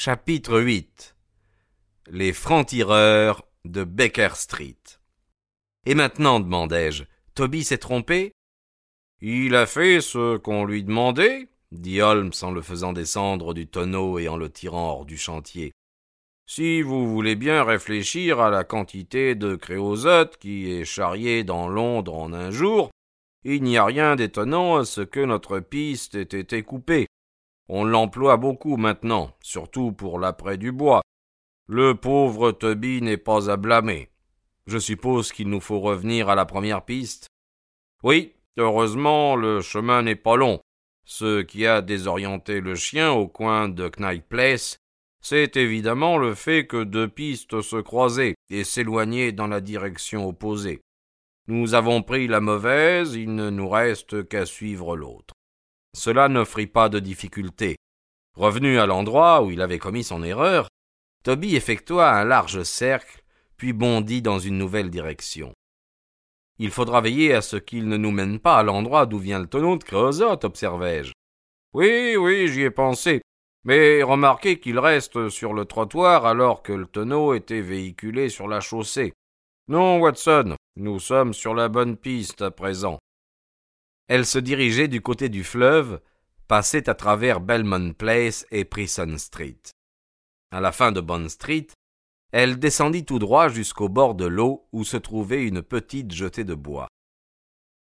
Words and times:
Chapitre 0.00 0.60
8 0.60 1.16
Les 2.12 2.32
francs-tireurs 2.32 3.42
de 3.64 3.82
Baker 3.82 4.28
Street. 4.34 4.78
Et 5.86 5.96
maintenant, 5.96 6.38
demandai-je, 6.38 7.02
Toby 7.34 7.64
s'est 7.64 7.78
trompé? 7.78 8.30
Il 9.20 9.56
a 9.56 9.66
fait 9.66 10.00
ce 10.00 10.36
qu'on 10.36 10.64
lui 10.64 10.84
demandait, 10.84 11.48
dit 11.72 12.00
Holmes 12.00 12.30
en 12.42 12.52
le 12.52 12.62
faisant 12.62 12.92
descendre 12.92 13.54
du 13.54 13.66
tonneau 13.66 14.20
et 14.20 14.28
en 14.28 14.36
le 14.36 14.48
tirant 14.48 14.88
hors 14.88 15.04
du 15.04 15.18
chantier. 15.18 15.72
Si 16.46 16.80
vous 16.80 17.08
voulez 17.08 17.34
bien 17.34 17.64
réfléchir 17.64 18.38
à 18.38 18.50
la 18.50 18.62
quantité 18.62 19.34
de 19.34 19.56
créosote 19.56 20.36
qui 20.36 20.70
est 20.70 20.84
charriée 20.84 21.42
dans 21.42 21.66
Londres 21.66 22.14
en 22.14 22.32
un 22.32 22.52
jour, 22.52 22.92
il 23.42 23.64
n'y 23.64 23.76
a 23.76 23.84
rien 23.84 24.14
d'étonnant 24.14 24.76
à 24.76 24.84
ce 24.84 25.00
que 25.00 25.24
notre 25.24 25.58
piste 25.58 26.14
ait 26.14 26.22
été 26.22 26.62
coupée. 26.62 27.08
On 27.68 27.84
l'emploie 27.84 28.38
beaucoup 28.38 28.76
maintenant, 28.76 29.36
surtout 29.42 29.92
pour 29.92 30.18
l'après 30.18 30.56
du 30.56 30.72
bois. 30.72 31.02
Le 31.66 31.94
pauvre 31.94 32.50
Toby 32.52 33.02
n'est 33.02 33.18
pas 33.18 33.50
à 33.50 33.58
blâmer. 33.58 34.08
Je 34.66 34.78
suppose 34.78 35.32
qu'il 35.32 35.48
nous 35.48 35.60
faut 35.60 35.80
revenir 35.80 36.30
à 36.30 36.34
la 36.34 36.46
première 36.46 36.84
piste. 36.84 37.28
Oui, 38.02 38.32
heureusement, 38.56 39.36
le 39.36 39.60
chemin 39.60 40.02
n'est 40.02 40.14
pas 40.14 40.36
long. 40.36 40.60
Ce 41.04 41.42
qui 41.42 41.66
a 41.66 41.82
désorienté 41.82 42.60
le 42.60 42.74
chien 42.74 43.12
au 43.12 43.28
coin 43.28 43.68
de 43.68 43.90
Knight 43.98 44.24
Place, 44.26 44.78
c'est 45.20 45.56
évidemment 45.56 46.16
le 46.16 46.34
fait 46.34 46.66
que 46.66 46.84
deux 46.84 47.08
pistes 47.08 47.60
se 47.60 47.76
croisaient 47.76 48.34
et 48.50 48.64
s'éloignaient 48.64 49.32
dans 49.32 49.46
la 49.46 49.60
direction 49.60 50.28
opposée. 50.28 50.80
Nous 51.48 51.74
avons 51.74 52.02
pris 52.02 52.28
la 52.28 52.40
mauvaise, 52.40 53.14
il 53.14 53.34
ne 53.34 53.50
nous 53.50 53.68
reste 53.68 54.28
qu'à 54.28 54.46
suivre 54.46 54.96
l'autre. 54.96 55.34
Cela 55.96 56.28
n'offrit 56.28 56.66
pas 56.66 56.88
de 56.88 56.98
difficulté. 56.98 57.76
Revenu 58.34 58.78
à 58.78 58.86
l'endroit 58.86 59.42
où 59.42 59.50
il 59.50 59.60
avait 59.60 59.78
commis 59.78 60.04
son 60.04 60.22
erreur, 60.22 60.68
Toby 61.24 61.56
effectua 61.56 62.12
un 62.12 62.24
large 62.24 62.62
cercle, 62.62 63.22
puis 63.56 63.72
bondit 63.72 64.22
dans 64.22 64.38
une 64.38 64.58
nouvelle 64.58 64.90
direction. 64.90 65.52
Il 66.58 66.70
faudra 66.70 67.00
veiller 67.00 67.34
à 67.34 67.42
ce 67.42 67.56
qu'il 67.56 67.88
ne 67.88 67.96
nous 67.96 68.10
mène 68.10 68.38
pas 68.38 68.58
à 68.58 68.62
l'endroit 68.62 69.06
d'où 69.06 69.18
vient 69.18 69.38
le 69.38 69.46
tonneau 69.46 69.76
de 69.76 69.84
créosote, 69.84 70.44
obserrai-je. 70.44 71.12
Oui, 71.72 72.16
oui, 72.16 72.48
j'y 72.48 72.62
ai 72.62 72.70
pensé. 72.70 73.20
Mais 73.64 74.02
remarquez 74.02 74.58
qu'il 74.58 74.78
reste 74.78 75.28
sur 75.28 75.52
le 75.52 75.64
trottoir 75.64 76.24
alors 76.26 76.62
que 76.62 76.72
le 76.72 76.86
tonneau 76.86 77.34
était 77.34 77.60
véhiculé 77.60 78.28
sur 78.28 78.48
la 78.48 78.60
chaussée. 78.60 79.12
Non, 79.68 80.00
Watson, 80.00 80.56
nous 80.76 80.98
sommes 80.98 81.34
sur 81.34 81.54
la 81.54 81.68
bonne 81.68 81.96
piste 81.96 82.42
à 82.42 82.50
présent. 82.50 82.98
Elle 84.08 84.24
se 84.24 84.38
dirigeait 84.38 84.88
du 84.88 85.02
côté 85.02 85.28
du 85.28 85.44
fleuve, 85.44 86.00
passait 86.48 86.88
à 86.88 86.94
travers 86.94 87.40
Belmont 87.40 87.92
Place 87.92 88.46
et 88.50 88.64
Prison 88.64 89.18
Street. 89.18 89.60
À 90.50 90.62
la 90.62 90.72
fin 90.72 90.92
de 90.92 91.02
Bond 91.02 91.28
Street, 91.28 91.66
elle 92.32 92.58
descendit 92.58 93.04
tout 93.04 93.18
droit 93.18 93.48
jusqu'au 93.48 93.90
bord 93.90 94.14
de 94.14 94.24
l'eau 94.24 94.66
où 94.72 94.82
se 94.84 94.96
trouvait 94.96 95.46
une 95.46 95.62
petite 95.62 96.12
jetée 96.12 96.44
de 96.44 96.54
bois. 96.54 96.88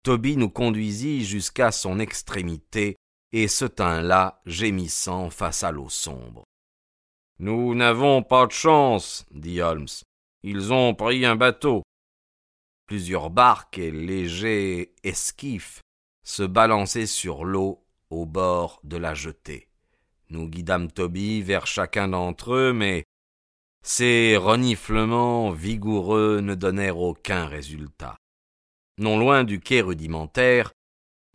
Toby 0.03 0.37
nous 0.37 0.49
conduisit 0.49 1.25
jusqu'à 1.25 1.71
son 1.71 1.99
extrémité 1.99 2.95
et 3.31 3.47
se 3.47 3.65
tint 3.65 4.01
là, 4.01 4.41
gémissant 4.45 5.31
face 5.31 5.63
à 5.63 5.71
l'eau 5.71 5.89
sombre. 5.89 6.43
Nous 7.39 7.73
n'avons 7.73 8.21
pas 8.21 8.45
de 8.45 8.51
chance, 8.51 9.25
dit 9.31 9.61
Holmes. 9.61 9.87
Ils 10.43 10.71
ont 10.71 10.93
pris 10.93 11.25
un 11.25 11.35
bateau. 11.35 11.81
Plusieurs 12.85 13.31
barques 13.31 13.79
et 13.79 13.89
légers 13.89 14.93
esquifs 15.03 15.81
se 16.31 16.43
balançaient 16.43 17.07
sur 17.07 17.43
l'eau 17.43 17.83
au 18.09 18.25
bord 18.25 18.79
de 18.85 18.95
la 18.95 19.13
jetée. 19.13 19.67
Nous 20.29 20.47
guidâmes 20.47 20.89
Toby 20.89 21.41
vers 21.41 21.67
chacun 21.67 22.07
d'entre 22.07 22.53
eux, 22.53 22.71
mais 22.71 23.03
ces 23.83 24.37
reniflements 24.37 25.51
vigoureux 25.51 26.39
ne 26.39 26.55
donnèrent 26.55 26.99
aucun 26.99 27.47
résultat. 27.47 28.15
Non 28.97 29.19
loin 29.19 29.43
du 29.43 29.59
quai 29.59 29.81
rudimentaire 29.81 30.71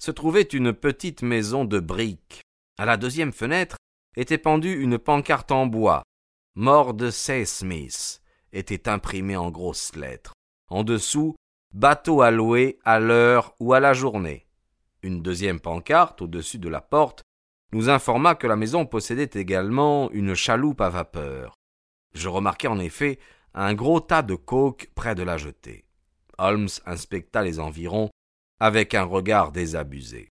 se 0.00 0.10
trouvait 0.10 0.40
une 0.40 0.72
petite 0.72 1.20
maison 1.20 1.66
de 1.66 1.78
briques. 1.78 2.40
À 2.78 2.86
la 2.86 2.96
deuxième 2.96 3.32
fenêtre 3.32 3.76
était 4.16 4.38
pendue 4.38 4.80
une 4.80 4.96
pancarte 4.96 5.52
en 5.52 5.66
bois. 5.66 6.04
Mort 6.54 6.94
de 6.94 7.10
C. 7.10 7.44
Smith 7.44 8.22
était 8.50 8.88
imprimée 8.88 9.36
en 9.36 9.50
grosses 9.50 9.94
lettres. 9.94 10.32
En 10.70 10.84
dessous, 10.84 11.36
bateau 11.74 12.22
à 12.22 12.30
louer 12.30 12.78
à 12.82 12.98
l'heure 12.98 13.54
ou 13.60 13.74
à 13.74 13.80
la 13.80 13.92
journée. 13.92 14.45
Une 15.06 15.22
deuxième 15.22 15.60
pancarte 15.60 16.20
au-dessus 16.20 16.58
de 16.58 16.68
la 16.68 16.80
porte 16.80 17.22
nous 17.72 17.90
informa 17.90 18.34
que 18.34 18.48
la 18.48 18.56
maison 18.56 18.86
possédait 18.86 19.30
également 19.40 20.10
une 20.10 20.34
chaloupe 20.34 20.80
à 20.80 20.88
vapeur. 20.88 21.54
Je 22.12 22.28
remarquai 22.28 22.66
en 22.66 22.80
effet 22.80 23.20
un 23.54 23.72
gros 23.74 24.00
tas 24.00 24.22
de 24.22 24.34
coke 24.34 24.90
près 24.96 25.14
de 25.14 25.22
la 25.22 25.36
jetée. 25.36 25.84
Holmes 26.38 26.66
inspecta 26.86 27.44
les 27.44 27.60
environs 27.60 28.10
avec 28.58 28.96
un 28.96 29.04
regard 29.04 29.52
désabusé. 29.52 30.28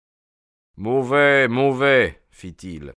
Mauvais, 0.75 1.47
mauvais, 1.47 2.23
fit-il. 2.31 2.93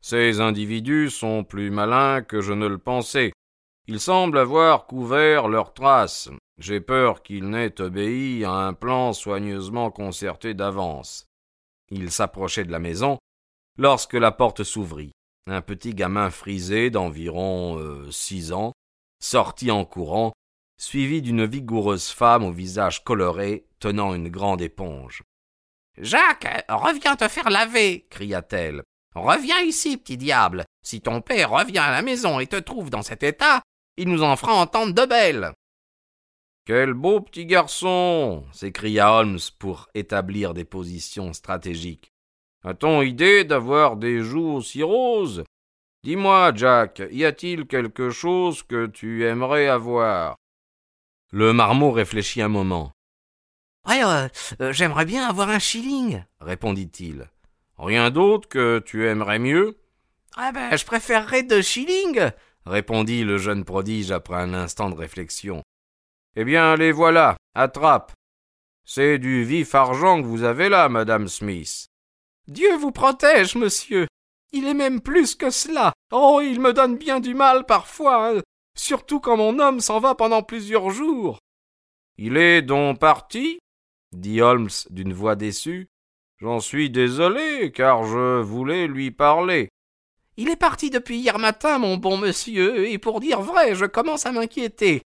Ces 0.00 0.40
individus 0.40 1.10
sont 1.10 1.44
plus 1.44 1.70
malins 1.70 2.22
que 2.22 2.40
je 2.40 2.54
ne 2.54 2.66
le 2.66 2.78
pensais. 2.78 3.32
Ils 3.86 4.00
semblent 4.00 4.38
avoir 4.38 4.86
couvert 4.86 5.46
leurs 5.46 5.74
traces. 5.74 6.30
J'ai 6.62 6.80
peur 6.80 7.24
qu'il 7.24 7.50
n'ait 7.50 7.80
obéi 7.80 8.44
à 8.44 8.52
un 8.52 8.72
plan 8.72 9.12
soigneusement 9.12 9.90
concerté 9.90 10.54
d'avance. 10.54 11.26
Il 11.88 12.12
s'approchait 12.12 12.62
de 12.62 12.70
la 12.70 12.78
maison 12.78 13.18
lorsque 13.78 14.14
la 14.14 14.30
porte 14.30 14.62
s'ouvrit. 14.62 15.10
Un 15.48 15.60
petit 15.60 15.92
gamin 15.92 16.30
frisé 16.30 16.88
d'environ 16.88 17.80
euh, 17.80 18.08
six 18.12 18.52
ans 18.52 18.70
sortit 19.20 19.72
en 19.72 19.84
courant, 19.84 20.32
suivi 20.80 21.20
d'une 21.20 21.46
vigoureuse 21.46 22.10
femme 22.10 22.44
au 22.44 22.52
visage 22.52 23.02
coloré 23.02 23.66
tenant 23.80 24.14
une 24.14 24.28
grande 24.28 24.62
éponge. 24.62 25.24
Jacques, 25.98 26.64
reviens 26.68 27.16
te 27.16 27.26
faire 27.26 27.50
laver, 27.50 28.06
cria-t-elle. 28.08 28.84
Reviens 29.16 29.62
ici, 29.62 29.96
petit 29.96 30.16
diable. 30.16 30.64
Si 30.84 31.00
ton 31.00 31.22
père 31.22 31.50
revient 31.50 31.78
à 31.78 31.90
la 31.90 32.02
maison 32.02 32.38
et 32.38 32.46
te 32.46 32.54
trouve 32.54 32.88
dans 32.88 33.02
cet 33.02 33.24
état, 33.24 33.62
il 33.96 34.08
nous 34.08 34.22
en 34.22 34.36
fera 34.36 34.52
entendre 34.52 34.94
de 34.94 35.04
belles. 35.06 35.52
Quel 36.64 36.94
beau 36.94 37.20
petit 37.20 37.44
garçon 37.44 38.44
s'écria 38.52 39.12
Holmes 39.12 39.40
pour 39.58 39.88
établir 39.94 40.54
des 40.54 40.64
positions 40.64 41.32
stratégiques. 41.32 42.12
A-t-on 42.64 43.02
idée 43.02 43.42
d'avoir 43.42 43.96
des 43.96 44.20
joues 44.20 44.52
aussi 44.52 44.84
roses? 44.84 45.42
Dis-moi, 46.04 46.52
Jack, 46.54 47.02
y 47.10 47.24
a-t-il 47.24 47.66
quelque 47.66 48.10
chose 48.10 48.62
que 48.62 48.86
tu 48.86 49.26
aimerais 49.26 49.66
avoir? 49.66 50.36
Le 51.32 51.52
marmot 51.52 51.90
réfléchit 51.90 52.42
un 52.42 52.48
moment. 52.48 52.92
Ouais, 53.88 54.04
euh, 54.04 54.28
euh, 54.60 54.72
j'aimerais 54.72 55.04
bien 55.04 55.28
avoir 55.28 55.48
un 55.48 55.58
shilling, 55.58 56.22
répondit-il. 56.40 57.28
Rien 57.76 58.10
d'autre 58.10 58.48
que 58.48 58.78
tu 58.78 59.08
aimerais 59.08 59.40
mieux? 59.40 59.78
Ah 60.36 60.52
ben, 60.52 60.76
je 60.76 60.84
préférerais 60.84 61.42
deux 61.42 61.62
shillings, 61.62 62.30
répondit 62.66 63.24
le 63.24 63.38
jeune 63.38 63.64
prodige 63.64 64.12
après 64.12 64.36
un 64.36 64.54
instant 64.54 64.90
de 64.90 64.94
réflexion. 64.94 65.64
Eh 66.34 66.44
bien, 66.44 66.76
les 66.76 66.92
voilà, 66.92 67.36
attrape. 67.54 68.12
C'est 68.84 69.18
du 69.18 69.44
vif 69.44 69.74
argent 69.74 70.22
que 70.22 70.26
vous 70.26 70.44
avez 70.44 70.68
là, 70.68 70.88
madame 70.88 71.28
Smith. 71.28 71.86
Dieu 72.48 72.74
vous 72.76 72.90
protège, 72.90 73.54
monsieur. 73.54 74.06
Il 74.52 74.66
est 74.66 74.74
même 74.74 75.00
plus 75.00 75.34
que 75.34 75.50
cela. 75.50 75.92
Oh, 76.10 76.40
il 76.42 76.60
me 76.60 76.72
donne 76.72 76.96
bien 76.96 77.20
du 77.20 77.34
mal 77.34 77.64
parfois, 77.66 78.30
hein. 78.30 78.40
surtout 78.76 79.20
quand 79.20 79.36
mon 79.36 79.58
homme 79.58 79.80
s'en 79.80 80.00
va 80.00 80.14
pendant 80.14 80.42
plusieurs 80.42 80.90
jours. 80.90 81.38
Il 82.18 82.36
est 82.36 82.62
donc 82.62 82.98
parti? 82.98 83.58
dit 84.12 84.40
Holmes 84.42 84.68
d'une 84.90 85.12
voix 85.12 85.36
déçue. 85.36 85.88
J'en 86.38 86.60
suis 86.60 86.90
désolé, 86.90 87.72
car 87.72 88.04
je 88.04 88.40
voulais 88.40 88.86
lui 88.86 89.10
parler. 89.10 89.68
Il 90.36 90.48
est 90.48 90.56
parti 90.56 90.90
depuis 90.90 91.18
hier 91.18 91.38
matin, 91.38 91.78
mon 91.78 91.98
bon 91.98 92.16
monsieur, 92.16 92.88
et 92.88 92.98
pour 92.98 93.20
dire 93.20 93.40
vrai, 93.40 93.74
je 93.74 93.84
commence 93.84 94.26
à 94.26 94.32
m'inquiéter. 94.32 95.02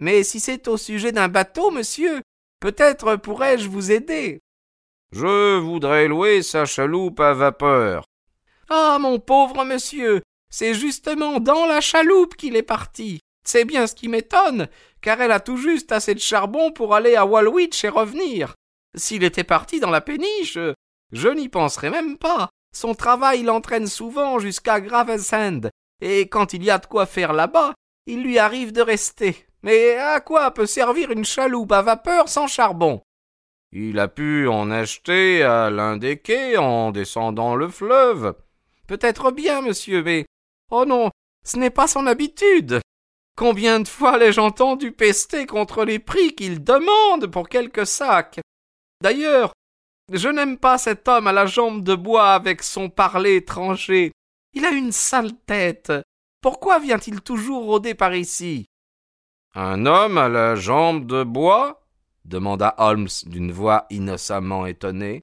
Mais 0.00 0.24
si 0.24 0.40
c'est 0.40 0.66
au 0.66 0.76
sujet 0.76 1.12
d'un 1.12 1.28
bateau, 1.28 1.70
monsieur, 1.70 2.22
peut-être 2.58 3.16
pourrais-je 3.16 3.68
vous 3.68 3.92
aider. 3.92 4.40
Je 5.12 5.58
voudrais 5.58 6.08
louer 6.08 6.42
sa 6.42 6.64
chaloupe 6.64 7.20
à 7.20 7.34
vapeur. 7.34 8.04
Ah, 8.68 8.98
mon 9.00 9.18
pauvre 9.18 9.64
monsieur, 9.64 10.22
c'est 10.50 10.74
justement 10.74 11.40
dans 11.40 11.66
la 11.66 11.80
chaloupe 11.80 12.36
qu'il 12.36 12.56
est 12.56 12.62
parti. 12.62 13.20
C'est 13.44 13.64
bien 13.64 13.86
ce 13.86 13.94
qui 13.94 14.08
m'étonne, 14.08 14.68
car 15.00 15.20
elle 15.20 15.32
a 15.32 15.40
tout 15.40 15.56
juste 15.56 15.92
assez 15.92 16.14
de 16.14 16.20
charbon 16.20 16.72
pour 16.72 16.94
aller 16.94 17.16
à 17.16 17.26
Walwich 17.26 17.84
et 17.84 17.88
revenir. 17.88 18.54
S'il 18.96 19.24
était 19.24 19.44
parti 19.44 19.80
dans 19.80 19.90
la 19.90 20.00
péniche, 20.00 20.58
je 21.12 21.28
n'y 21.28 21.48
penserais 21.48 21.90
même 21.90 22.16
pas. 22.16 22.48
Son 22.72 22.94
travail 22.94 23.42
l'entraîne 23.42 23.88
souvent 23.88 24.38
jusqu'à 24.38 24.80
Gravesend, 24.80 25.68
et 26.00 26.28
quand 26.28 26.52
il 26.52 26.62
y 26.62 26.70
a 26.70 26.78
de 26.78 26.86
quoi 26.86 27.06
faire 27.06 27.32
là-bas, 27.32 27.74
il 28.06 28.22
lui 28.22 28.38
arrive 28.38 28.72
de 28.72 28.82
rester. 28.82 29.46
Mais 29.62 29.96
à 29.96 30.20
quoi 30.20 30.50
peut 30.52 30.66
servir 30.66 31.10
une 31.10 31.24
chaloupe 31.24 31.72
à 31.72 31.82
vapeur 31.82 32.28
sans 32.28 32.46
charbon? 32.46 33.02
Il 33.72 33.98
a 33.98 34.08
pu 34.08 34.48
en 34.48 34.70
acheter 34.70 35.42
à 35.42 35.70
l'un 35.70 35.96
des 35.96 36.18
quais 36.18 36.56
en 36.56 36.90
descendant 36.90 37.54
le 37.54 37.68
fleuve. 37.68 38.34
Peut-être 38.88 39.30
bien, 39.30 39.60
monsieur, 39.60 40.02
mais 40.02 40.26
oh 40.70 40.84
non, 40.84 41.10
ce 41.44 41.56
n'est 41.56 41.70
pas 41.70 41.86
son 41.86 42.06
habitude. 42.06 42.80
Combien 43.36 43.80
de 43.80 43.88
fois 43.88 44.18
l'ai-je 44.18 44.40
entendu 44.40 44.92
pester 44.92 45.46
contre 45.46 45.84
les 45.84 45.98
prix 45.98 46.34
qu'il 46.34 46.64
demande 46.64 47.28
pour 47.28 47.48
quelques 47.48 47.86
sacs? 47.86 48.40
D'ailleurs, 49.02 49.52
je 50.12 50.28
n'aime 50.28 50.58
pas 50.58 50.76
cet 50.76 51.06
homme 51.06 51.28
à 51.28 51.32
la 51.32 51.46
jambe 51.46 51.84
de 51.84 51.94
bois 51.94 52.32
avec 52.32 52.62
son 52.62 52.90
parler 52.90 53.36
étranger. 53.36 54.10
Il 54.52 54.64
a 54.64 54.70
une 54.70 54.92
sale 54.92 55.32
tête. 55.46 55.92
Pourquoi 56.42 56.80
vient-il 56.80 57.20
toujours 57.20 57.64
rôder 57.64 57.94
par 57.94 58.14
ici? 58.14 58.66
Un 59.54 59.84
homme 59.84 60.16
à 60.16 60.28
la 60.28 60.54
jambe 60.54 61.06
de 61.06 61.24
bois? 61.24 61.84
demanda 62.24 62.74
Holmes 62.78 63.08
d'une 63.26 63.50
voix 63.50 63.86
innocemment 63.90 64.66
étonnée. 64.66 65.22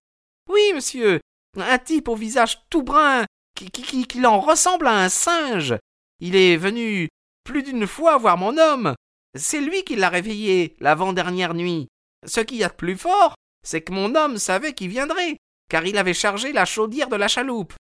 Oui, 0.50 0.62
monsieur. 0.76 1.22
Un 1.56 1.78
type 1.78 2.10
au 2.10 2.16
visage 2.16 2.60
tout 2.70 2.84
brun, 2.84 3.26
qui, 3.56 3.72
qui, 3.72 4.06
qui, 4.06 4.26
en 4.26 4.42
ressemble 4.42 4.88
à 4.88 5.02
un 5.04 5.10
singe. 5.10 5.76
Il 6.20 6.36
est 6.36 6.58
venu 6.58 7.08
plus 7.46 7.64
d'une 7.64 7.88
fois 7.88 8.18
voir 8.18 8.38
mon 8.38 8.58
homme. 8.58 8.96
C'est 9.34 9.62
lui 9.62 9.84
qui 9.84 9.96
l'a 9.96 10.10
réveillé 10.10 10.76
l'avant-dernière 10.82 11.54
nuit. 11.54 11.88
Ce 12.26 12.42
qu'il 12.42 12.58
y 12.58 12.64
a 12.66 12.70
de 12.70 12.74
plus 12.74 12.98
fort, 12.98 13.36
c'est 13.64 13.82
que 13.82 13.94
mon 13.94 14.14
homme 14.16 14.38
savait 14.38 14.74
qu'il 14.74 14.90
viendrait, 14.90 15.38
car 15.70 15.86
il 15.86 15.98
avait 15.98 16.14
chargé 16.14 16.52
la 16.52 16.66
chaudière 16.66 17.08
de 17.08 17.16
la 17.16 17.30
chaloupe. 17.30 17.74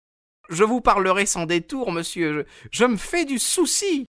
Je 0.49 0.63
vous 0.63 0.81
parlerai 0.81 1.27
sans 1.27 1.47
détour, 1.47 1.91
monsieur. 1.91 2.47
Je, 2.71 2.79
je 2.79 2.85
me 2.85 2.97
fais 2.97 3.25
du 3.25 3.41
souci. 3.41 4.07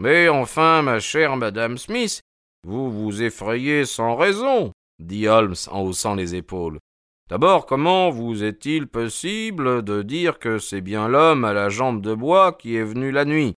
Mais 0.00 0.30
enfin, 0.30 0.80
ma 0.80 0.98
chère 0.98 1.36
madame 1.36 1.76
Smith, 1.76 2.22
vous 2.66 2.90
vous 2.90 3.20
effrayez 3.20 3.84
sans 3.84 4.16
raison, 4.16 4.72
dit 4.98 5.28
Holmes 5.28 5.56
en 5.70 5.82
haussant 5.82 6.14
les 6.14 6.34
épaules. 6.34 6.78
D'abord, 7.28 7.66
comment 7.66 8.08
vous 8.08 8.42
est-il 8.42 8.86
possible 8.86 9.84
de 9.84 10.00
dire 10.00 10.38
que 10.38 10.58
c'est 10.58 10.80
bien 10.80 11.06
l'homme 11.06 11.44
à 11.44 11.52
la 11.52 11.68
jambe 11.68 12.00
de 12.00 12.14
bois 12.14 12.54
qui 12.54 12.76
est 12.76 12.82
venu 12.82 13.10
la 13.10 13.26
nuit? 13.26 13.52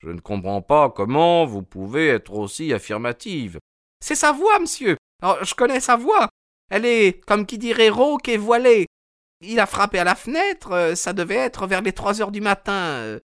Je 0.00 0.08
ne 0.08 0.18
comprends 0.18 0.60
pas 0.60 0.90
comment 0.90 1.46
vous 1.46 1.62
pouvez 1.62 2.08
être 2.08 2.32
aussi 2.34 2.72
affirmative. 2.72 3.60
C'est 4.04 4.16
sa 4.16 4.32
voix, 4.32 4.58
monsieur. 4.58 4.96
je 5.22 5.54
connais 5.54 5.78
sa 5.78 5.94
voix. 5.94 6.28
Elle 6.68 6.84
est, 6.84 7.24
comme 7.26 7.46
qui 7.46 7.58
dirait, 7.58 7.90
rauque 7.90 8.28
et 8.28 8.38
voilée. 8.38 8.86
Il 9.40 9.60
a 9.60 9.66
frappé 9.66 10.00
à 10.00 10.04
la 10.04 10.16
fenêtre, 10.16 10.72
euh, 10.72 10.94
ça 10.96 11.12
devait 11.12 11.36
être 11.36 11.68
vers 11.68 11.82
les 11.82 11.92
trois 11.92 12.20
heures 12.20 12.32
du 12.32 12.40
matin. 12.40 12.72
Euh. 12.72 13.20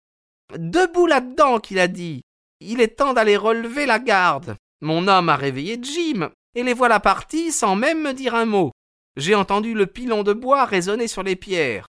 Debout 0.57 1.07
là-dedans, 1.07 1.59
qu'il 1.59 1.79
a 1.79 1.89
dit. 1.89 2.23
Il 2.61 2.81
est 2.81 2.97
temps 2.97 3.13
d'aller 3.13 3.37
relever 3.37 3.87
la 3.87 3.99
garde. 3.99 4.57
Mon 4.81 5.09
homme 5.09 5.29
a 5.29 5.37
réveillé 5.37 5.79
Jim, 5.81 6.31
et 6.55 6.63
les 6.63 6.75
voilà 6.75 7.01
partis 7.01 7.53
sans 7.53 7.77
même 7.77 8.03
me 8.03 8.13
dire 8.13 8.35
un 8.35 8.47
mot. 8.47 8.73
J'ai 9.17 9.35
entendu 9.35 9.75
le 9.75 9.87
pilon 9.87 10.23
de 10.23 10.33
bois 10.33 10.65
résonner 10.65 11.09
sur 11.09 11.23
les 11.23 11.37
pierres. 11.37 11.87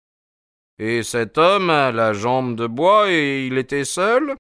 Et 0.79 1.03
cet 1.03 1.37
homme 1.37 1.69
a 1.69 1.93
la 1.93 2.15
jambe 2.15 2.57
de 2.57 2.67
bois 2.67 3.11
et 3.11 3.47
il 3.47 3.59
était 3.59 3.85
seul? 3.85 4.35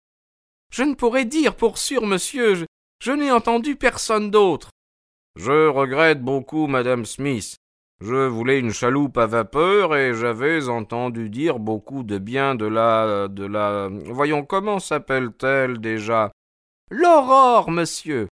Je 0.72 0.82
ne 0.82 0.94
pourrais 0.94 1.26
dire 1.26 1.54
pour 1.54 1.76
sûr, 1.76 2.06
monsieur. 2.06 2.64
je 3.02 3.12
n'ai 3.12 3.30
entendu 3.30 3.76
personne 3.76 4.30
d'autre. 4.30 4.70
Je 5.36 5.68
regrette 5.68 6.22
beaucoup 6.22 6.66
madame 6.66 7.04
Smith. 7.04 7.56
Je 8.00 8.26
voulais 8.26 8.58
une 8.58 8.72
chaloupe 8.72 9.18
à 9.18 9.26
vapeur 9.26 9.94
et 9.94 10.14
j'avais 10.14 10.68
entendu 10.68 11.28
dire 11.28 11.58
beaucoup 11.58 12.02
de 12.02 12.16
bien 12.16 12.54
de 12.54 12.64
la 12.64 13.28
de 13.28 13.44
la 13.44 13.90
voyons 14.06 14.42
comment 14.42 14.78
s'appelle-t-elle 14.78 15.78
déjà? 15.78 16.32
L'aurore, 16.90 17.70
monsieur. 17.70 18.28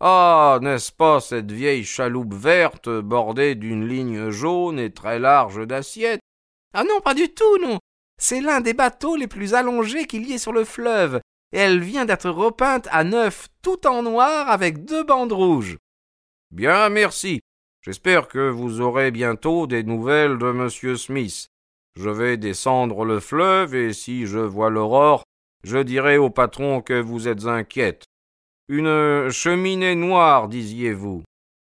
Ah, 0.00 0.60
n'est-ce 0.62 0.92
pas 0.92 1.20
cette 1.20 1.50
vieille 1.50 1.84
chaloupe 1.84 2.32
verte 2.32 2.88
bordée 2.88 3.56
d'une 3.56 3.88
ligne 3.88 4.30
jaune 4.30 4.78
et 4.78 4.90
très 4.90 5.18
large 5.18 5.66
d'assiettes 5.66 6.20
Ah 6.72 6.84
non, 6.84 7.00
pas 7.00 7.14
du 7.14 7.34
tout, 7.34 7.58
non. 7.60 7.78
C'est 8.20 8.40
l'un 8.40 8.60
des 8.60 8.74
bateaux 8.74 9.16
les 9.16 9.26
plus 9.26 9.54
allongés 9.54 10.06
qu'il 10.06 10.28
y 10.28 10.34
ait 10.34 10.38
sur 10.38 10.52
le 10.52 10.64
fleuve, 10.64 11.20
et 11.52 11.58
elle 11.58 11.80
vient 11.80 12.04
d'être 12.04 12.30
repeinte 12.30 12.86
à 12.92 13.02
neuf 13.02 13.48
tout 13.62 13.86
en 13.88 14.04
noir 14.04 14.48
avec 14.48 14.84
deux 14.84 15.02
bandes 15.02 15.32
rouges. 15.32 15.78
Bien, 16.52 16.88
merci. 16.88 17.40
J'espère 17.82 18.28
que 18.28 18.50
vous 18.50 18.80
aurez 18.80 19.10
bientôt 19.10 19.66
des 19.66 19.82
nouvelles 19.82 20.38
de 20.38 20.52
monsieur 20.52 20.96
Smith. 20.96 21.48
Je 21.96 22.10
vais 22.10 22.36
descendre 22.36 23.04
le 23.04 23.20
fleuve 23.20 23.74
et 23.74 23.92
si 23.92 24.26
je 24.26 24.38
vois 24.38 24.70
l'aurore, 24.70 25.24
je 25.64 25.78
dirai 25.78 26.18
au 26.18 26.30
patron 26.30 26.80
que 26.80 27.00
vous 27.00 27.28
êtes 27.28 27.46
inquiète. 27.46 28.04
Une 28.68 29.30
cheminée 29.30 29.94
noire, 29.94 30.48
disiez-vous. 30.48 31.22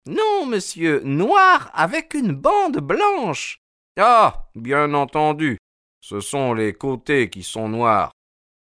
Non, 0.08 0.46
monsieur, 0.46 1.02
noire 1.04 1.72
avec 1.74 2.14
une 2.14 2.34
bande 2.34 2.80
blanche. 2.80 3.58
Ah. 3.98 4.50
Bien 4.56 4.94
entendu. 4.94 5.58
Ce 6.02 6.20
sont 6.20 6.54
les 6.54 6.74
côtés 6.74 7.30
qui 7.30 7.44
sont 7.44 7.70
noirs. 7.70 8.12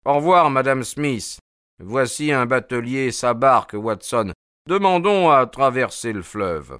Au 0.04 0.14
revoir, 0.14 0.50
madame 0.50 0.84
Smith. 0.84 1.38
Voici 1.80 2.32
un 2.32 2.46
batelier 2.46 3.12
sa 3.12 3.34
barque, 3.34 3.74
Watson. 3.74 4.32
Demandons 4.66 5.30
à 5.30 5.46
traverser 5.46 6.12
le 6.12 6.22
fleuve. 6.22 6.78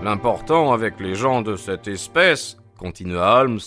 L'important 0.00 0.72
avec 0.72 1.00
les 1.00 1.16
gens 1.16 1.42
de 1.42 1.56
cette 1.56 1.88
espèce, 1.88 2.56
continua 2.78 3.40
Holmes, 3.40 3.58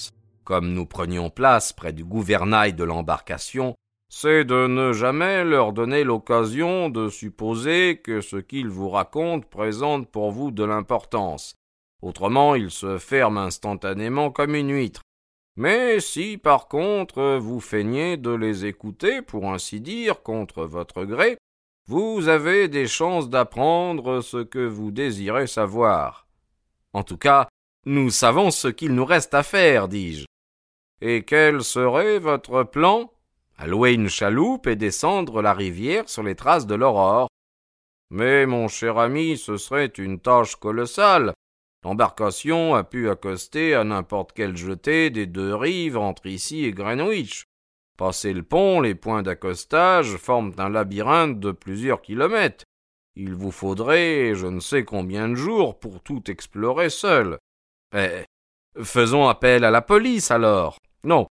comme 0.46 0.74
nous 0.74 0.86
prenions 0.86 1.30
place 1.30 1.74
près 1.74 1.92
du 1.92 2.06
gouvernail 2.06 2.74
de 2.74 2.86
l'embarcation, 2.86 3.76
c'est 4.08 4.46
de 4.46 4.66
ne 4.68 4.94
jamais 4.94 5.44
leur 5.44 5.74
donner 5.74 6.06
l'occasion 6.06 6.90
de 6.90 7.10
supposer 7.10 7.98
que 7.98 8.22
ce 8.22 8.38
qu'ils 8.38 8.70
vous 8.70 8.90
racontent 8.90 9.46
présente 9.50 10.10
pour 10.10 10.32
vous 10.32 10.52
de 10.52 10.64
l'importance. 10.64 11.56
Autrement, 12.02 12.56
ils 12.56 12.72
se 12.72 12.98
ferment 12.98 13.42
instantanément 13.42 14.32
comme 14.32 14.56
une 14.56 14.74
huître. 14.74 15.02
Mais 15.58 16.00
si, 16.00 16.38
par 16.38 16.70
contre, 16.70 17.38
vous 17.40 17.60
feignez 17.60 18.16
de 18.16 18.32
les 18.32 18.66
écouter, 18.66 19.22
pour 19.22 19.52
ainsi 19.52 19.82
dire, 19.82 20.24
contre 20.24 20.64
votre 20.64 21.04
gré, 21.04 21.38
vous 21.88 22.28
avez 22.28 22.68
des 22.68 22.88
chances 22.88 23.30
d'apprendre 23.30 24.22
ce 24.22 24.38
que 24.38 24.66
vous 24.66 24.92
désirez 24.92 25.48
savoir. 25.48 26.28
En 26.94 27.04
tout 27.04 27.18
cas, 27.18 27.48
nous 27.86 28.10
savons 28.10 28.52
ce 28.52 28.68
qu'il 28.68 28.94
nous 28.94 29.06
reste 29.06 29.34
à 29.34 29.44
faire, 29.44 29.88
dis-je. 29.88 30.26
Et 31.02 31.24
quel 31.24 31.64
serait 31.64 32.20
votre 32.20 32.64
plan? 32.64 33.12
À 33.58 33.68
louer 33.68 33.94
une 33.94 34.10
chaloupe 34.10 34.68
et 34.68 34.76
descendre 34.76 35.42
la 35.42 35.54
rivière 35.54 36.08
sur 36.08 36.24
les 36.24 36.36
traces 36.36 36.68
de 36.68 36.76
l'aurore. 36.76 37.28
Mais, 38.10 38.46
mon 38.46 38.68
cher 38.68 38.98
ami, 38.98 39.38
ce 39.38 39.58
serait 39.58 39.86
une 39.86 40.20
tâche 40.20 40.56
colossale. 40.56 41.34
L'embarcation 41.84 42.76
a 42.76 42.84
pu 42.84 43.10
accoster 43.10 43.74
à 43.74 43.84
n'importe 43.84 44.34
quelle 44.34 44.58
jetée 44.58 45.10
des 45.10 45.26
deux 45.26 45.56
rives 45.56 45.98
entre 45.98 46.28
ici 46.28 46.66
et 46.66 46.72
Greenwich. 46.72 47.46
Passer 48.02 48.34
le 48.34 48.42
pont, 48.42 48.82
les 48.82 48.96
points 48.96 49.22
d'accostage 49.22 50.18
forment 50.18 50.54
un 50.58 50.70
labyrinthe 50.70 51.40
de 51.40 51.52
plusieurs 51.52 52.02
kilomètres. 52.02 52.66
Il 53.16 53.36
vous 53.36 53.52
faudrait 53.52 54.34
je 54.34 54.48
ne 54.48 54.60
sais 54.60 54.84
combien 54.84 55.30
de 55.30 55.36
jours 55.36 55.78
pour 55.78 56.02
tout 56.02 56.24
explorer 56.32 56.90
seul. 56.90 57.38
Eh, 57.96 58.24
faisons 58.82 59.28
appel 59.28 59.64
à 59.64 59.70
la 59.70 59.84
police 59.84 60.32
alors. 60.32 60.78
Non. 61.04 61.28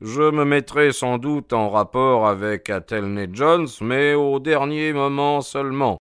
Je 0.00 0.22
me 0.30 0.46
mettrai 0.46 0.92
sans 0.92 1.18
doute 1.18 1.52
en 1.52 1.68
rapport 1.68 2.26
avec 2.26 2.70
Athelney 2.70 3.28
Jones, 3.30 3.68
mais 3.82 4.14
au 4.14 4.40
dernier 4.40 4.94
moment 4.94 5.42
seulement. 5.42 5.98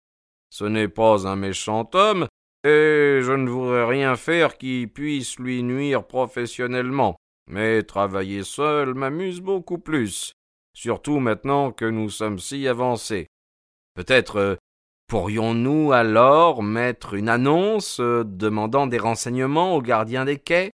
Ce 0.51 0.63
n'est 0.63 0.87
pas 0.87 1.27
un 1.27 1.35
méchant 1.35 1.91
homme, 1.95 2.29
et 2.63 3.19
je 3.23 3.33
ne 3.33 3.51
voudrais 3.51 3.87
rien 3.87 4.15
faire 4.15 4.57
qui 4.57 4.87
puisse 4.87 5.37
lui 5.41 5.65
nuire 5.65 6.07
professionnellement. 6.07 7.17
Mais 7.49 7.83
travailler 7.83 8.43
seul 8.43 8.95
m'amuse 8.95 9.41
beaucoup 9.41 9.79
plus, 9.79 10.33
surtout 10.75 11.19
maintenant 11.19 11.71
que 11.71 11.85
nous 11.85 12.11
sommes 12.11 12.39
si 12.39 12.67
avancés. 12.67 13.29
Peut-être 13.95 14.37
euh, 14.37 14.57
pourrions-nous 15.07 15.93
alors 15.93 16.63
mettre 16.63 17.15
une 17.15 17.29
annonce 17.29 18.01
euh, 18.01 18.25
demandant 18.25 18.87
des 18.87 18.99
renseignements 18.99 19.77
aux 19.77 19.83
gardiens 19.83 20.25
des 20.25 20.39
quais? 20.39 20.71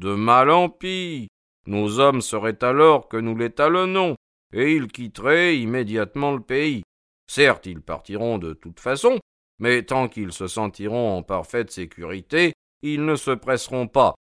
De 0.00 0.14
mal 0.14 0.50
en 0.50 0.68
pis. 0.68 1.28
Nos 1.66 2.00
hommes 2.00 2.20
seraient 2.20 2.62
alors 2.64 3.08
que 3.08 3.16
nous 3.16 3.36
l'étalonnons, 3.36 4.16
et 4.52 4.74
ils 4.74 4.88
quitteraient 4.88 5.56
immédiatement 5.58 6.32
le 6.32 6.40
pays. 6.40 6.82
Certes, 7.30 7.66
ils 7.66 7.80
partiront 7.80 8.38
de 8.38 8.52
toute 8.52 8.80
façon, 8.80 9.20
mais 9.60 9.84
tant 9.84 10.08
qu'ils 10.08 10.32
se 10.32 10.48
sentiront 10.48 11.16
en 11.16 11.22
parfaite 11.22 11.70
sécurité, 11.70 12.52
ils 12.82 13.04
ne 13.04 13.14
se 13.14 13.30
presseront 13.30 13.86
pas. 13.86 14.14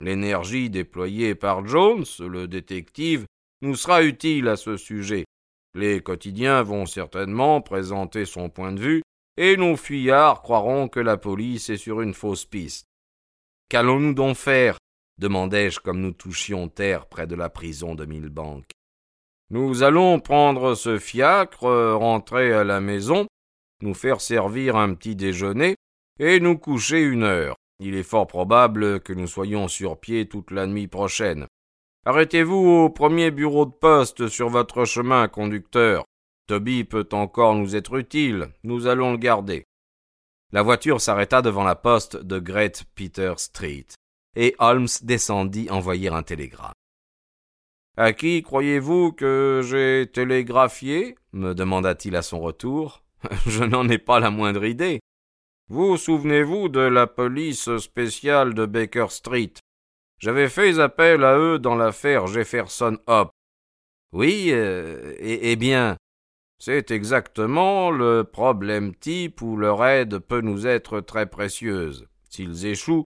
L'énergie 0.00 0.70
déployée 0.70 1.34
par 1.34 1.66
Jones, 1.66 2.04
le 2.20 2.48
détective, 2.48 3.26
nous 3.62 3.76
sera 3.76 4.02
utile 4.02 4.48
à 4.48 4.56
ce 4.56 4.76
sujet. 4.76 5.24
Les 5.74 6.00
quotidiens 6.00 6.62
vont 6.62 6.86
certainement 6.86 7.60
présenter 7.60 8.24
son 8.24 8.48
point 8.48 8.72
de 8.72 8.80
vue, 8.80 9.02
et 9.36 9.56
nos 9.56 9.76
fuyards 9.76 10.42
croiront 10.42 10.88
que 10.88 11.00
la 11.00 11.16
police 11.16 11.70
est 11.70 11.76
sur 11.76 12.00
une 12.00 12.14
fausse 12.14 12.44
piste. 12.44 12.86
Qu'allons-nous 13.68 14.14
donc 14.14 14.36
faire? 14.36 14.78
demandai-je 15.18 15.80
comme 15.80 16.00
nous 16.00 16.12
touchions 16.12 16.68
terre 16.68 17.06
près 17.06 17.26
de 17.26 17.34
la 17.34 17.50
prison 17.50 17.94
de 17.94 18.06
Millbank. 18.06 18.64
Nous 19.50 19.82
allons 19.82 20.18
prendre 20.18 20.74
ce 20.74 20.98
fiacre, 20.98 21.92
rentrer 21.94 22.52
à 22.52 22.64
la 22.64 22.80
maison, 22.80 23.26
nous 23.82 23.94
faire 23.94 24.20
servir 24.20 24.76
un 24.76 24.94
petit 24.94 25.16
déjeuner, 25.16 25.76
et 26.18 26.40
nous 26.40 26.56
coucher 26.56 27.02
une 27.02 27.24
heure. 27.24 27.56
Il 27.80 27.94
est 27.94 28.02
fort 28.02 28.26
probable 28.26 29.00
que 29.00 29.14
nous 29.14 29.26
soyons 29.26 29.66
sur 29.66 29.98
pied 29.98 30.28
toute 30.28 30.50
la 30.50 30.66
nuit 30.66 30.86
prochaine. 30.86 31.46
Arrêtez-vous 32.04 32.54
au 32.54 32.90
premier 32.90 33.30
bureau 33.30 33.64
de 33.64 33.72
poste 33.72 34.28
sur 34.28 34.50
votre 34.50 34.84
chemin, 34.84 35.28
conducteur. 35.28 36.04
Toby 36.46 36.84
peut 36.84 37.08
encore 37.12 37.54
nous 37.54 37.76
être 37.76 37.96
utile. 37.96 38.48
Nous 38.64 38.86
allons 38.86 39.12
le 39.12 39.18
garder. 39.18 39.64
La 40.52 40.62
voiture 40.62 41.00
s'arrêta 41.00 41.42
devant 41.42 41.64
la 41.64 41.74
poste 41.74 42.16
de 42.16 42.38
Great 42.38 42.84
Peter 42.94 43.32
Street, 43.36 43.86
et 44.36 44.54
Holmes 44.58 44.88
descendit 45.02 45.70
envoyer 45.70 46.08
un 46.08 46.22
télégramme. 46.22 46.72
À 47.96 48.12
qui 48.12 48.42
croyez-vous 48.42 49.12
que 49.12 49.60
j'ai 49.64 50.10
télégraphié? 50.10 51.16
me 51.32 51.54
demanda-t-il 51.54 52.16
à 52.16 52.22
son 52.22 52.40
retour. 52.40 53.04
Je 53.46 53.64
n'en 53.64 53.88
ai 53.88 53.98
pas 53.98 54.20
la 54.20 54.30
moindre 54.30 54.64
idée. 54.64 55.00
Vous 55.72 55.96
souvenez-vous 55.96 56.68
de 56.68 56.80
la 56.80 57.06
police 57.06 57.76
spéciale 57.76 58.54
de 58.54 58.66
Baker 58.66 59.06
Street? 59.10 59.52
J'avais 60.18 60.48
fait 60.48 60.80
appel 60.80 61.22
à 61.22 61.38
eux 61.38 61.60
dans 61.60 61.76
l'affaire 61.76 62.26
Jefferson 62.26 62.98
Hop. 63.06 63.30
Oui, 64.12 64.48
euh, 64.50 65.14
eh 65.20 65.54
bien, 65.54 65.96
c'est 66.58 66.90
exactement 66.90 67.92
le 67.92 68.24
problème 68.24 68.96
type 68.96 69.42
où 69.42 69.56
leur 69.56 69.84
aide 69.84 70.18
peut 70.18 70.40
nous 70.40 70.66
être 70.66 70.98
très 70.98 71.26
précieuse. 71.26 72.08
S'ils 72.28 72.66
échouent, 72.66 73.04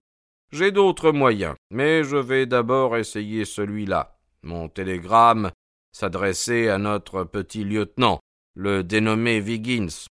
j'ai 0.51 0.71
d'autres 0.71 1.11
moyens, 1.11 1.53
mais 1.69 2.03
je 2.03 2.17
vais 2.17 2.47
d'abord 2.47 2.97
essayer 2.97 3.45
celui-là. 3.45 4.17
Mon 4.41 4.69
télégramme 4.69 5.51
s'adressait 5.91 6.69
à 6.69 6.79
notre 6.79 7.25
petit 7.25 7.63
lieutenant, 7.63 8.17
le 8.55 8.83
dénommé 8.83 9.39
Viggins. 9.39 10.07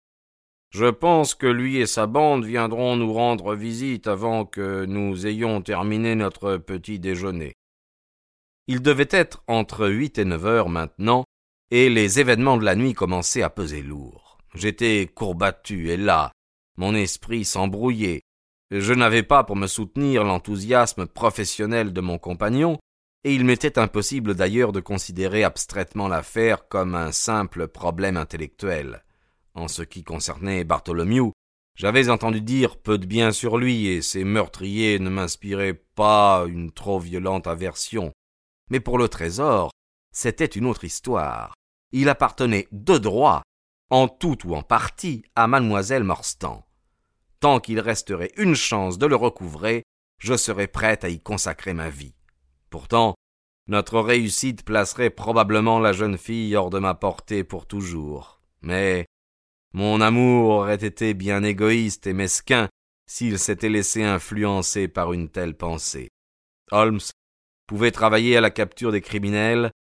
Je 0.74 0.86
pense 0.86 1.36
que 1.36 1.46
lui 1.46 1.76
et 1.76 1.86
sa 1.86 2.08
bande 2.08 2.44
viendront 2.44 2.96
nous 2.96 3.12
rendre 3.12 3.54
visite 3.54 4.08
avant 4.08 4.44
que 4.44 4.84
nous 4.86 5.24
ayons 5.24 5.62
terminé 5.62 6.16
notre 6.16 6.56
petit 6.56 6.98
déjeuner. 6.98 7.54
Il 8.66 8.82
devait 8.82 9.06
être 9.12 9.44
entre 9.46 9.86
huit 9.86 10.18
et 10.18 10.24
neuf 10.24 10.44
heures 10.44 10.68
maintenant, 10.68 11.22
et 11.70 11.88
les 11.88 12.18
événements 12.18 12.56
de 12.56 12.64
la 12.64 12.74
nuit 12.74 12.92
commençaient 12.92 13.42
à 13.42 13.50
peser 13.50 13.82
lourd. 13.82 14.38
J'étais 14.52 15.08
courbattu 15.14 15.90
et 15.90 15.96
là, 15.96 16.32
mon 16.76 16.96
esprit 16.96 17.44
s'embrouillait. 17.44 18.22
Je 18.72 18.94
n'avais 18.94 19.22
pas 19.22 19.44
pour 19.44 19.54
me 19.54 19.68
soutenir 19.68 20.24
l'enthousiasme 20.24 21.06
professionnel 21.06 21.92
de 21.92 22.00
mon 22.00 22.18
compagnon, 22.18 22.80
et 23.22 23.32
il 23.32 23.44
m'était 23.44 23.78
impossible 23.78 24.34
d'ailleurs 24.34 24.72
de 24.72 24.80
considérer 24.80 25.44
abstraitement 25.44 26.08
l'affaire 26.08 26.66
comme 26.66 26.96
un 26.96 27.12
simple 27.12 27.68
problème 27.68 28.16
intellectuel. 28.16 29.03
En 29.54 29.68
ce 29.68 29.82
qui 29.82 30.02
concernait 30.02 30.64
Bartholomew, 30.64 31.32
j'avais 31.76 32.08
entendu 32.08 32.40
dire 32.40 32.76
peu 32.76 32.98
de 32.98 33.06
bien 33.06 33.32
sur 33.32 33.56
lui, 33.56 33.86
et 33.86 34.02
ses 34.02 34.24
meurtriers 34.24 34.98
ne 34.98 35.10
m'inspiraient 35.10 35.82
pas 35.94 36.44
une 36.46 36.70
trop 36.70 36.98
violente 36.98 37.46
aversion. 37.46 38.12
Mais 38.70 38.80
pour 38.80 38.98
le 38.98 39.08
trésor, 39.08 39.70
c'était 40.12 40.44
une 40.44 40.66
autre 40.66 40.84
histoire. 40.84 41.54
Il 41.92 42.08
appartenait 42.08 42.68
de 42.72 42.98
droit, 42.98 43.42
en 43.90 44.08
tout 44.08 44.46
ou 44.46 44.54
en 44.54 44.62
partie, 44.62 45.24
à 45.34 45.46
mademoiselle 45.46 46.04
Morstan. 46.04 46.64
Tant 47.40 47.60
qu'il 47.60 47.80
resterait 47.80 48.32
une 48.36 48.54
chance 48.54 48.98
de 48.98 49.06
le 49.06 49.16
recouvrer, 49.16 49.82
je 50.18 50.36
serais 50.36 50.68
prête 50.68 51.04
à 51.04 51.08
y 51.08 51.20
consacrer 51.20 51.74
ma 51.74 51.90
vie. 51.90 52.14
Pourtant, 52.70 53.14
notre 53.66 54.00
réussite 54.00 54.64
placerait 54.64 55.10
probablement 55.10 55.78
la 55.78 55.92
jeune 55.92 56.18
fille 56.18 56.54
hors 56.56 56.70
de 56.70 56.78
ma 56.78 56.94
portée 56.94 57.44
pour 57.44 57.66
toujours. 57.66 58.40
Mais 58.62 59.06
mon 59.74 60.00
amour 60.00 60.50
aurait 60.50 60.86
été 60.86 61.14
bien 61.14 61.42
égoïste 61.42 62.06
et 62.06 62.12
mesquin 62.12 62.68
s'il 63.06 63.40
s'était 63.40 63.68
laissé 63.68 64.04
influencer 64.04 64.86
par 64.86 65.12
une 65.12 65.28
telle 65.28 65.56
pensée. 65.56 66.08
Holmes 66.70 67.00
pouvait 67.66 67.90
travailler 67.90 68.36
à 68.36 68.40
la 68.40 68.50
capture 68.50 68.92
des 68.92 69.00
criminels, 69.00 69.72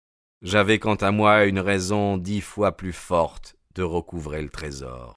j'avais 0.40 0.78
quant 0.78 0.94
à 0.94 1.11
moi 1.11 1.44
une 1.44 1.61
raison 1.61 2.16
dix 2.16 2.40
fois 2.40 2.72
plus 2.72 2.94
forte 2.94 3.54
de 3.75 3.82
recouvrer 3.82 4.40
le 4.40 4.49
trésor. 4.49 5.14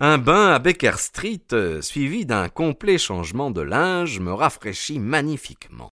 Un 0.00 0.18
bain 0.18 0.48
à 0.48 0.58
Baker 0.58 0.98
Street, 0.98 1.80
suivi 1.80 2.26
d'un 2.26 2.50
complet 2.50 2.98
changement 2.98 3.50
de 3.50 3.62
linge, 3.62 4.20
me 4.20 4.32
rafraîchit 4.32 4.98
magnifiquement. 4.98 5.90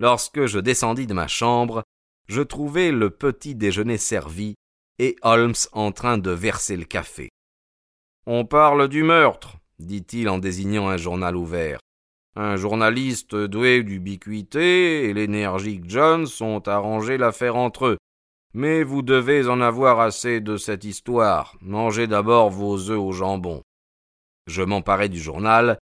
Lorsque 0.00 0.46
je 0.46 0.58
descendis 0.58 1.06
de 1.06 1.14
ma 1.14 1.28
chambre, 1.28 1.84
je 2.26 2.42
trouvai 2.42 2.90
le 2.90 3.10
petit 3.10 3.54
déjeuner 3.54 3.98
servi 3.98 4.56
et 5.00 5.16
Holmes 5.22 5.54
en 5.72 5.92
train 5.92 6.18
de 6.18 6.30
verser 6.30 6.76
le 6.76 6.84
café. 6.84 7.30
On 8.26 8.44
parle 8.44 8.86
du 8.86 9.02
meurtre, 9.02 9.56
dit-il 9.78 10.28
en 10.28 10.36
désignant 10.36 10.90
un 10.90 10.98
journal 10.98 11.36
ouvert. 11.36 11.80
Un 12.36 12.56
journaliste 12.56 13.34
doué 13.34 13.82
d'ubiquité 13.82 15.08
et 15.08 15.14
l'énergique 15.14 15.84
John 15.88 16.26
ont 16.42 16.60
arrangé 16.60 17.16
l'affaire 17.16 17.56
entre 17.56 17.86
eux. 17.86 17.96
Mais 18.52 18.82
vous 18.82 19.00
devez 19.00 19.48
en 19.48 19.62
avoir 19.62 20.00
assez 20.00 20.42
de 20.42 20.58
cette 20.58 20.84
histoire. 20.84 21.56
Mangez 21.62 22.06
d'abord 22.06 22.50
vos 22.50 22.90
œufs 22.90 22.98
au 22.98 23.12
jambon. 23.12 23.62
Je 24.48 24.62
m'emparai 24.62 25.08
du 25.08 25.18
journal 25.18 25.78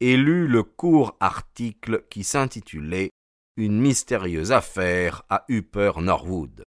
et 0.00 0.18
lus 0.18 0.46
le 0.46 0.62
court 0.62 1.16
article 1.20 2.04
qui 2.10 2.22
s'intitulait 2.22 3.12
une 3.56 3.80
mystérieuse 3.80 4.52
affaire 4.52 5.22
à 5.30 5.46
Upper 5.48 5.92
Norwood. 6.02 6.64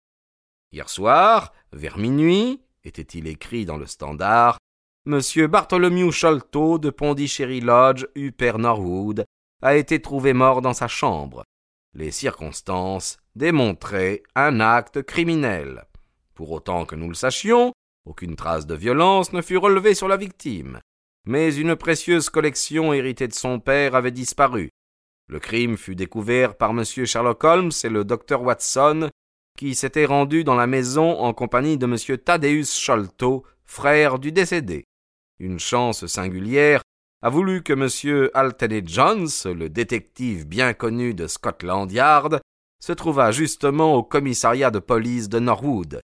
Hier 0.74 0.90
soir, 0.90 1.54
vers 1.72 1.98
minuit, 1.98 2.62
était-il 2.84 3.28
écrit 3.28 3.66
dans 3.66 3.78
le 3.78 3.86
standard, 3.86 4.58
Monsieur 5.06 5.48
Bartholomew 5.48 6.12
Sholto 6.12 6.78
de 6.78 6.90
Pondichéry 6.90 7.62
Lodge, 7.62 8.06
Upper 8.18 8.54
Norwood, 8.58 9.24
a 9.62 9.78
été 9.78 10.02
trouvé 10.02 10.34
mort 10.34 10.62
dans 10.62 10.74
sa 10.74 10.90
chambre. 10.90 11.46
Les 11.94 12.12
circonstances 12.12 13.18
démontraient 13.36 14.24
un 14.36 14.60
acte 14.60 15.02
criminel. 15.04 15.86
Pour 16.34 16.52
autant 16.52 16.86
que 16.86 16.96
nous 16.96 17.08
le 17.08 17.16
sachions, 17.16 17.72
aucune 18.06 18.36
trace 18.36 18.68
de 18.68 18.76
violence 18.76 19.32
ne 19.32 19.42
fut 19.42 19.58
relevée 19.58 19.96
sur 19.96 20.10
la 20.10 20.18
victime. 20.18 20.82
Mais 21.26 21.56
une 21.56 21.78
précieuse 21.78 22.30
collection 22.30 22.92
héritée 22.92 23.30
de 23.30 23.34
son 23.34 23.62
père 23.62 23.96
avait 23.96 24.12
disparu. 24.12 24.70
Le 25.30 25.40
crime 25.40 25.78
fut 25.78 25.96
découvert 25.96 26.56
par 26.56 26.72
M. 26.72 26.84
Sherlock 26.84 27.44
Holmes 27.46 27.72
et 27.84 27.90
le 27.90 28.04
docteur 28.04 28.44
Watson, 28.44 29.10
qui 29.58 29.76
s'étaient 29.76 30.06
rendus 30.06 30.44
dans 30.44 30.56
la 30.56 30.68
maison 30.68 31.20
en 31.20 31.34
compagnie 31.34 31.78
de 31.78 31.86
M. 31.86 32.18
Thaddeus 32.18 32.80
Sholto, 32.80 33.44
frère 33.66 34.20
du 34.20 34.32
décédé. 34.32 34.86
Une 35.40 35.60
chance 35.60 36.06
singulière 36.06 36.82
a 37.22 37.30
voulu 37.30 37.64
que 37.64 37.74
M. 37.74 38.30
Altany 38.34 38.84
Jones, 38.86 39.28
le 39.46 39.68
détective 39.68 40.48
bien 40.48 40.74
connu 40.74 41.14
de 41.16 41.28
Scotland 41.28 41.92
Yard, 41.92 42.40
se 42.80 42.94
trouvât 42.94 43.32
justement 43.32 43.96
au 43.96 44.04
commissariat 44.04 44.70
de 44.70 44.80
police 44.80 45.28
de 45.28 45.40
Norwood. 45.40 46.02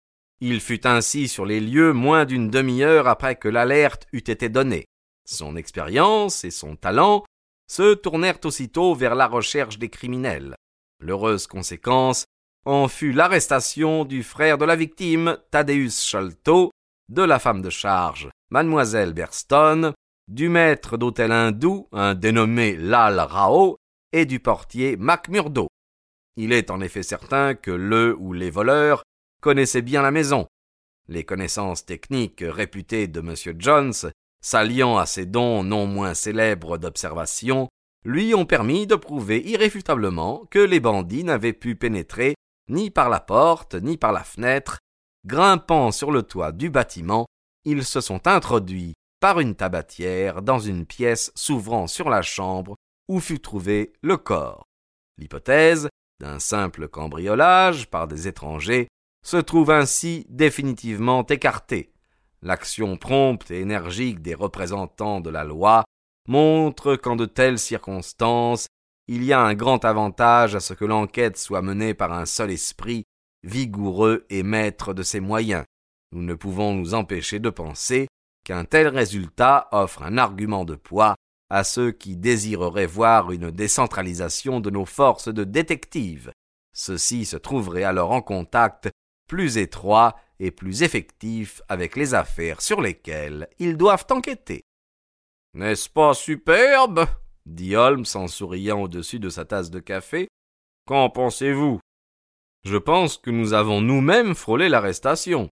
Il 0.42 0.60
fut 0.60 0.86
ainsi 0.86 1.30
sur 1.30 1.46
les 1.46 1.62
lieux 1.62 1.94
moins 1.94 2.26
d'une 2.26 2.50
demi-heure 2.50 3.08
après 3.08 3.36
que 3.36 3.48
l'alerte 3.48 4.08
eût 4.12 4.18
été 4.18 4.50
donnée. 4.50 4.86
Son 5.26 5.56
expérience 5.56 6.44
et 6.44 6.52
son 6.52 6.76
talent 6.76 7.24
se 7.70 7.94
tournèrent 7.94 8.40
aussitôt 8.44 8.94
vers 8.94 9.16
la 9.16 9.28
recherche 9.28 9.80
des 9.80 9.90
criminels. 9.90 10.56
L'heureuse 11.00 11.48
conséquence 11.48 12.26
en 12.68 12.90
fut 12.90 13.14
l'arrestation 13.14 14.04
du 14.04 14.24
frère 14.24 14.58
de 14.58 14.66
la 14.66 14.76
victime, 14.76 15.38
Thaddeus 15.52 16.04
Sholto, 16.04 16.70
de 17.08 17.22
la 17.22 17.40
femme 17.40 17.62
de 17.62 17.70
charge, 17.70 18.30
mademoiselle 18.50 19.14
Berston, 19.14 19.94
du 20.28 20.50
maître 20.50 20.98
d'hôtel 20.98 21.32
hindou, 21.32 21.88
un 21.94 22.14
dénommé 22.14 22.76
Lal 22.76 23.22
Rao, 23.22 23.78
et 24.12 24.26
du 24.26 24.42
portier 24.42 24.98
Macmurdo. 24.98 25.70
Il 26.36 26.52
est 26.52 26.70
en 26.70 26.82
effet 26.82 27.04
certain 27.04 27.56
que 27.56 27.72
le 27.72 28.14
ou 28.20 28.34
les 28.34 28.50
voleurs 28.50 29.04
connaissaient 29.40 29.82
bien 29.82 30.02
la 30.02 30.12
maison. 30.12 30.46
Les 31.08 31.24
connaissances 31.24 31.86
techniques 31.86 32.44
réputées 32.46 33.08
de 33.08 33.22
M. 33.22 33.34
Jones, 33.60 33.94
s'alliant 34.44 34.98
à 34.98 35.06
ses 35.06 35.26
dons 35.26 35.64
non 35.64 35.88
moins 35.88 36.14
célèbres 36.14 36.78
d'observation, 36.78 37.70
lui 38.04 38.36
ont 38.36 38.46
permis 38.46 38.88
de 38.88 38.96
prouver 38.96 39.42
irréfutablement 39.48 40.46
que 40.52 40.60
les 40.60 40.82
bandits 40.82 41.24
n'avaient 41.24 41.54
pu 41.54 41.78
pénétrer 41.78 42.36
ni 42.70 42.90
par 42.90 43.10
la 43.10 43.20
porte, 43.20 43.76
ni 43.76 43.98
par 43.98 44.12
la 44.12 44.24
fenêtre. 44.24 44.80
Grimpant 45.26 45.92
sur 45.92 46.12
le 46.12 46.24
toit 46.24 46.52
du 46.52 46.70
bâtiment, 46.70 47.26
ils 47.66 47.84
se 47.84 48.02
sont 48.02 48.28
introduits 48.28 48.94
par 49.20 49.40
une 49.40 49.56
tabatière 49.56 50.42
dans 50.42 50.60
une 50.60 50.86
pièce 50.86 51.32
s'ouvrant 51.36 51.88
sur 51.88 52.10
la 52.10 52.22
chambre 52.22 52.76
où 53.08 53.20
fut 53.20 53.40
trouvé 53.40 53.94
le 54.02 54.18
corps. 54.18 54.66
L'hypothèse 55.18 55.90
d'un 56.20 56.40
simple 56.40 56.88
cambriolage 56.88 57.90
par 57.90 58.08
des 58.08 58.28
étrangers 58.28 58.88
se 59.26 59.38
trouve 59.38 59.72
ainsi 59.72 60.26
définitivement 60.30 61.26
écartée. 61.26 61.92
L'action 62.42 62.98
prompte 62.98 63.52
et 63.52 63.60
énergique 63.62 64.22
des 64.22 64.36
représentants 64.36 65.22
de 65.22 65.30
la 65.30 65.44
loi 65.44 65.84
montre 66.28 66.96
qu'en 66.96 67.16
de 67.16 67.26
telles 67.26 67.60
circonstances, 67.60 68.68
il 69.08 69.24
y 69.24 69.34
a 69.34 69.42
un 69.42 69.54
grand 69.54 69.86
avantage 69.86 70.56
à 70.56 70.60
ce 70.60 70.74
que 70.74 70.86
l'enquête 70.86 71.38
soit 71.38 71.62
menée 71.62 71.94
par 71.94 72.12
un 72.12 72.26
seul 72.26 72.52
esprit, 72.52 73.06
vigoureux 73.44 74.26
et 74.30 74.44
maître 74.44 74.94
de 74.94 75.04
ses 75.04 75.20
moyens. 75.20 75.66
Nous 76.12 76.22
ne 76.22 76.34
pouvons 76.34 76.74
nous 76.74 76.94
empêcher 76.94 77.40
de 77.40 77.50
penser 77.50 78.08
qu'un 78.44 78.66
tel 78.66 78.88
résultat 78.88 79.68
offre 79.72 80.04
un 80.04 80.18
argument 80.18 80.66
de 80.66 80.76
poids 80.76 81.16
à 81.50 81.64
ceux 81.64 81.92
qui 81.92 82.18
désireraient 82.18 82.86
voir 82.86 83.32
une 83.32 83.52
décentralisation 83.52 84.60
de 84.60 84.70
nos 84.70 84.86
forces 84.86 85.30
de 85.30 85.44
détectives. 85.44 86.32
Ceux-ci 86.74 87.26
se 87.26 87.38
trouveraient 87.38 87.84
alors 87.84 88.12
en 88.12 88.22
contact 88.22 88.90
plus 89.28 89.58
étroit 89.58 90.16
et 90.40 90.52
plus 90.52 90.84
effectif 90.84 91.62
avec 91.68 91.96
les 91.96 92.14
affaires 92.14 92.62
sur 92.62 92.82
lesquelles 92.82 93.48
ils 93.60 93.78
doivent 93.78 94.06
enquêter. 94.12 94.62
N'est-ce 95.54 95.90
pas 95.90 96.14
superbe? 96.14 97.06
Dit 97.48 97.76
Holmes 97.76 98.06
en 98.16 98.28
souriant 98.28 98.82
au-dessus 98.82 99.20
de 99.20 99.30
sa 99.30 99.46
tasse 99.46 99.72
de 99.72 99.80
café. 99.80 100.28
Qu'en 100.86 101.10
pensez-vous? 101.10 101.80
Je 102.64 102.78
pense 102.78 103.18
que 103.18 103.32
nous 103.32 103.54
avons 103.54 103.82
nous-mêmes 103.82 104.36
frôlé 104.36 104.70
l'arrestation. 104.70 105.50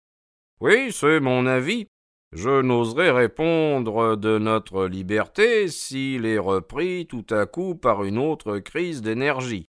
Oui, 0.61 0.93
c'est 0.93 1.21
mon 1.21 1.47
avis. 1.47 1.87
Je 2.33 2.61
n'oserais 2.61 3.11
répondre 3.11 4.17
de 4.17 4.39
notre 4.39 4.87
liberté 4.87 5.69
s'il 5.69 6.27
est 6.27 6.39
repris 6.39 7.07
tout 7.07 7.25
à 7.31 7.47
coup 7.47 7.75
par 7.75 8.05
une 8.05 8.19
autre 8.19 8.59
crise 8.59 9.01
d'énergie. 9.01 9.67